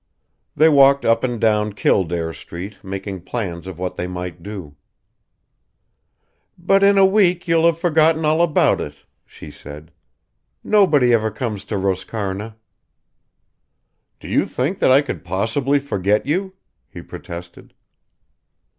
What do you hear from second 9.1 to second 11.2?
she said. "Nobody